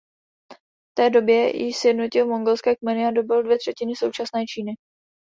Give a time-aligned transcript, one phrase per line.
[0.89, 4.73] V té době již sjednotil mongolské kmeny a dobyl dvě třetiny současné Číny.